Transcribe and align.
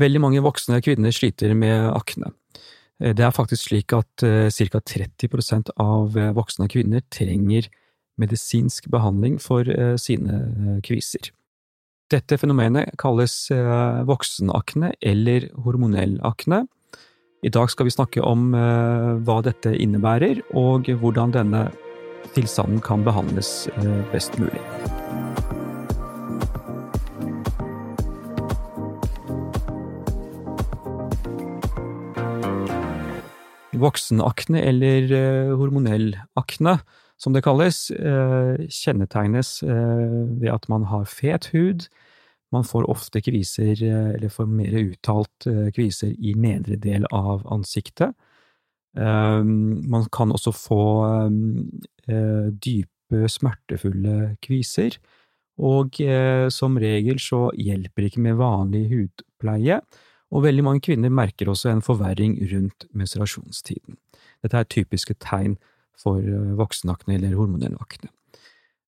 Veldig 0.00 0.20
mange 0.22 0.42
voksne 0.42 0.80
kvinner 0.82 1.14
sliter 1.14 1.54
med 1.54 1.92
akne. 1.94 2.32
Det 2.98 3.22
er 3.22 3.34
faktisk 3.34 3.68
slik 3.68 3.92
at 3.94 4.22
ca. 4.22 4.80
30% 4.80 5.70
av 5.82 6.14
voksne 6.34 6.66
kvinner 6.70 7.02
trenger 7.14 7.68
medisinsk 8.18 8.86
behandling 8.90 9.40
for 9.42 9.66
sine 9.98 10.80
kviser. 10.86 11.30
Dette 12.10 12.38
fenomenet 12.38 12.94
kalles 13.00 13.48
voksenakne 14.06 14.92
eller 15.02 15.48
hormonell 15.64 16.18
akne. 16.26 16.64
I 17.44 17.50
dag 17.52 17.70
skal 17.70 17.88
vi 17.88 17.94
snakke 17.94 18.22
om 18.24 18.50
hva 18.54 19.38
dette 19.46 19.74
innebærer, 19.74 20.42
og 20.54 20.90
hvordan 20.90 21.34
denne 21.34 21.66
tilstanden 22.34 22.80
kan 22.84 23.02
behandles 23.06 23.66
best 24.14 24.38
mulig. 24.40 24.62
Voksenakne, 33.80 34.62
eller 34.62 35.12
eh, 35.12 35.52
hormonell 35.56 36.14
akne, 36.38 36.78
som 37.20 37.34
det 37.34 37.44
kalles, 37.46 37.90
eh, 37.94 38.64
kjennetegnes 38.68 39.62
eh, 39.62 40.18
ved 40.40 40.50
at 40.52 40.68
man 40.72 40.86
har 40.90 41.06
fet 41.10 41.50
hud, 41.54 41.88
man 42.54 42.66
får 42.66 42.86
ofte 42.90 43.22
kviser, 43.24 43.80
eller 43.82 44.30
får 44.30 44.46
mer 44.46 44.76
uttalt 44.78 45.46
kviser, 45.74 46.12
i 46.14 46.36
nedre 46.38 46.76
del 46.78 47.02
av 47.10 47.42
ansiktet. 47.50 48.14
Man 48.94 50.04
kan 50.14 50.30
også 50.30 50.52
få 50.54 50.84
dype, 52.62 53.24
smertefulle 53.26 54.36
kviser, 54.46 55.00
og 55.58 55.98
som 56.54 56.78
regel 56.78 57.18
så 57.18 57.48
hjelper 57.58 58.04
det 58.04 58.12
ikke 58.12 58.22
med 58.28 58.38
vanlig 58.38 58.84
hudpleie, 58.92 59.80
og 60.34 60.42
veldig 60.42 60.64
mange 60.66 60.82
kvinner 60.82 61.12
merker 61.14 61.50
også 61.50 61.70
en 61.70 61.84
forverring 61.84 62.36
rundt 62.50 62.88
menstruasjonstiden. 62.96 63.96
Dette 64.42 64.58
er 64.58 64.68
typiske 64.70 65.14
tegn 65.22 65.56
for 65.98 66.18
eh, 66.18 66.52
voksenakne 66.58 67.18
eller 67.18 67.36
hormonell 67.38 67.76
akne. 67.78 68.10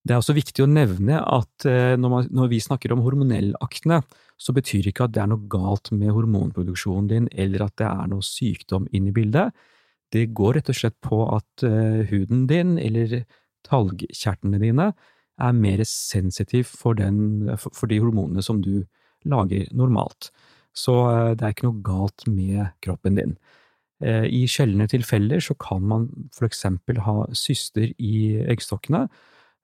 Det 0.07 0.15
er 0.15 0.21
også 0.21 0.37
viktig 0.37 0.63
å 0.63 0.71
nevne 0.71 1.19
at 1.19 1.67
eh, 1.67 1.95
når, 1.99 2.51
vi 2.51 2.63
snakker 2.63 2.95
om 2.95 3.03
hormonell 3.07 3.55
akne, 3.63 4.03
så 4.39 4.53
betyr 4.55 4.91
ikke 4.91 5.07
at 5.07 5.15
det 5.17 5.23
er 5.23 5.31
noe 5.33 5.49
galt 5.51 5.91
med 5.95 6.13
hormonproduksjonen 6.15 7.09
din, 7.11 7.29
eller 7.33 7.67
at 7.67 7.77
det 7.81 7.89
er 7.89 8.11
noe 8.13 8.27
sykdom 8.27 8.87
inne 8.95 9.11
i 9.11 9.17
bildet. 9.17 9.55
Det 10.13 10.29
går 10.37 10.59
rett 10.59 10.71
og 10.71 10.79
slett 10.79 10.99
på 11.03 11.23
at 11.35 11.67
eh, 11.67 12.03
huden 12.11 12.45
din, 12.51 12.77
eller 12.79 13.23
talgkjertlene 13.67 14.63
dine, 14.63 14.91
er 15.37 15.57
mer 15.57 15.83
sensitiv 15.89 16.71
for, 16.71 16.97
den, 16.97 17.51
for 17.59 17.91
de 17.91 17.99
hormonene 18.01 18.45
som 18.45 18.63
du 18.65 18.87
lager 19.27 19.67
normalt. 19.77 20.31
Så 20.77 20.97
eh, 21.11 21.33
det 21.37 21.45
er 21.45 21.55
ikke 21.55 21.71
noe 21.71 21.85
galt 21.85 22.27
med 22.29 22.69
kroppen 22.85 23.19
din. 23.19 23.37
Eh, 24.05 24.27
I 24.29 24.45
sjeldne 24.51 24.89
tilfeller 24.93 25.41
så 25.43 25.57
kan 25.59 25.85
man 25.89 26.11
for 26.37 26.49
eksempel 26.49 27.01
ha 27.07 27.23
syster 27.37 27.89
i 27.97 28.37
eggstokkene, 28.45 29.07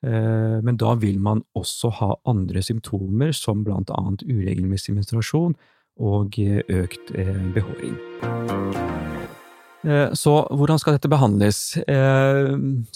eh, 0.06 0.56
men 0.64 0.80
da 0.80 0.96
vil 1.00 1.20
man 1.22 1.44
også 1.58 1.92
ha 2.00 2.14
andre 2.28 2.64
symptomer, 2.64 3.34
som 3.36 3.64
blant 3.66 3.92
annet 3.92 4.24
uregelmessig 4.24 4.96
menstruasjon 4.96 5.56
og 6.00 6.38
økt 6.72 7.10
behåring. 7.52 7.98
Så 10.16 10.32
hvordan 10.56 10.80
skal 10.80 10.96
dette 10.96 11.10
behandles? 11.12 11.58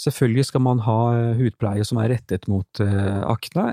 Selvfølgelig 0.00 0.46
skal 0.48 0.62
man 0.64 0.80
ha 0.86 0.96
hudpleie 1.36 1.84
som 1.84 2.00
er 2.00 2.14
rettet 2.14 2.48
mot 2.48 2.80
akne, 2.80 3.66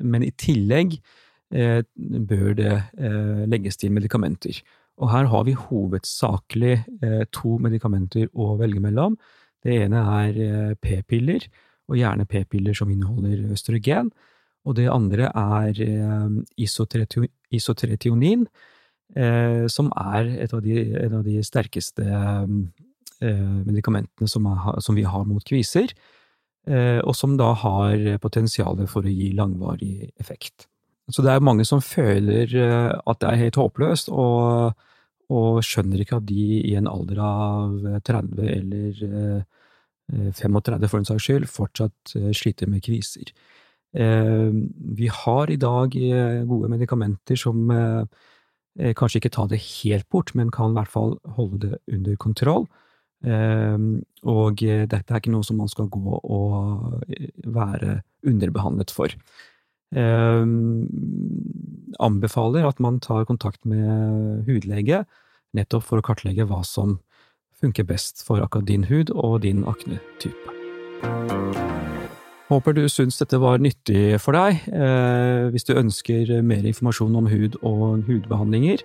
men 0.00 0.24
i 0.24 0.32
tillegg 0.40 0.96
bør 1.50 2.54
det 2.58 2.72
eh, 2.98 3.44
legges 3.46 3.76
til 3.76 3.92
medikamenter. 3.92 4.62
Og 4.98 5.10
her 5.12 5.28
har 5.30 5.44
vi 5.44 5.52
hovedsakelig 5.52 6.84
eh, 7.02 7.24
to 7.32 7.58
medikamenter 7.62 8.28
å 8.34 8.56
velge 8.58 8.80
mellom. 8.80 9.16
Det 9.62 9.76
ene 9.82 10.02
er 10.22 10.74
p-piller, 10.78 11.46
og 11.86 11.98
gjerne 11.98 12.26
p-piller 12.26 12.74
som 12.74 12.90
inneholder 12.90 13.52
østrogen. 13.52 14.10
Og 14.66 14.74
det 14.78 14.88
andre 14.90 15.30
er 15.30 15.78
isotretionin, 16.58 18.46
som 19.70 19.90
er 19.94 20.30
et 20.42 20.54
av 20.54 20.62
de, 20.62 20.74
en 20.98 21.14
av 21.18 21.24
de 21.26 21.42
sterkeste 21.46 22.06
medikamentene 23.22 24.28
som, 24.30 24.46
er, 24.50 24.80
som, 24.82 24.98
vi 24.98 25.06
har 25.06 25.26
mot 25.26 25.46
kviser, 25.46 25.94
og 26.66 27.14
som 27.14 27.36
da 27.38 27.52
har 27.62 28.18
potensial 28.22 28.82
for 28.90 29.06
å 29.06 29.14
gi 29.14 29.30
langvarig 29.38 30.10
effekt. 30.18 30.66
Så 31.12 31.22
det 31.22 31.30
er 31.30 31.44
mange 31.44 31.64
som 31.66 31.82
føler 31.84 32.50
eh, 32.50 32.90
at 32.90 33.20
det 33.22 33.28
er 33.28 33.42
helt 33.44 33.58
håpløst, 33.60 34.10
og, 34.10 34.72
og 35.30 35.60
skjønner 35.64 36.02
ikke 36.02 36.18
at 36.18 36.26
de 36.26 36.46
i 36.66 36.74
en 36.78 36.90
alder 36.90 37.20
av 37.22 38.00
30 38.06 38.48
eller 38.56 39.04
35 40.34 40.58
eh, 40.74 40.88
for 40.88 40.98
den 40.98 41.08
saks 41.10 41.28
skyld 41.28 41.46
fortsatt 41.50 42.16
eh, 42.18 42.32
sliter 42.34 42.70
med 42.70 42.84
kviser. 42.86 43.32
Vi 43.96 45.06
har 45.08 45.48
i 45.48 45.56
dag 45.56 45.94
gode 46.44 46.68
medikamenter 46.68 47.38
som 47.40 47.70
kanskje 48.76 49.22
ikke 49.22 49.30
tar 49.32 49.46
det 49.48 49.62
helt 49.62 50.04
bort, 50.12 50.34
men 50.36 50.50
kan 50.52 50.74
i 50.74 50.76
hvert 50.76 50.92
fall 50.92 51.14
holde 51.38 51.60
det 51.62 51.78
under 51.94 52.18
kontroll. 52.20 52.66
Og 53.24 54.60
dette 54.60 55.00
er 55.00 55.22
ikke 55.22 55.32
noe 55.32 55.46
som 55.48 55.56
man 55.62 55.72
skal 55.72 55.88
gå 55.88 56.18
og 56.18 57.06
være 57.46 58.02
underbehandlet 58.26 58.92
for. 58.92 59.16
Ehm, 59.96 60.86
anbefaler 61.98 62.66
at 62.68 62.80
man 62.82 63.00
tar 63.00 63.24
kontakt 63.24 63.64
med 63.64 64.44
hudlege, 64.48 65.04
nettopp 65.56 65.86
for 65.88 66.02
å 66.02 66.04
kartlegge 66.04 66.44
hva 66.48 66.60
som 66.66 66.98
funker 67.56 67.86
best 67.88 68.20
for 68.26 68.44
akkurat 68.44 68.68
din 68.68 68.84
hud 68.90 69.10
og 69.16 69.40
din 69.46 69.64
aknetype. 69.64 70.52
Håper 72.46 72.76
du 72.76 72.84
syns 72.92 73.16
dette 73.18 73.40
var 73.42 73.58
nyttig 73.58 74.20
for 74.22 74.36
deg. 74.36 74.68
Eh, 74.70 75.48
hvis 75.50 75.66
du 75.66 75.74
ønsker 75.74 76.36
mer 76.46 76.68
informasjon 76.68 77.16
om 77.18 77.26
hud 77.32 77.58
og 77.66 78.04
hudbehandlinger, 78.06 78.84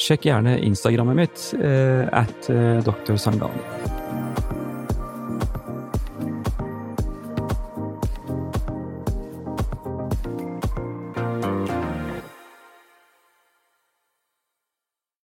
sjekk 0.00 0.30
gjerne 0.30 0.56
Instagrammet 0.64 1.18
mitt, 1.18 1.48
eh, 1.60 2.06
at 2.08 2.48
eh. 2.48 4.07